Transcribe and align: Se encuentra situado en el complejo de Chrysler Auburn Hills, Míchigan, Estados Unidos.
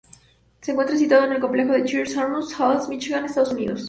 Se 0.61 0.71
encuentra 0.71 0.97
situado 0.97 1.25
en 1.25 1.33
el 1.33 1.39
complejo 1.39 1.73
de 1.73 1.83
Chrysler 1.83 2.25
Auburn 2.25 2.41
Hills, 2.41 2.89
Míchigan, 2.89 3.25
Estados 3.25 3.51
Unidos. 3.51 3.79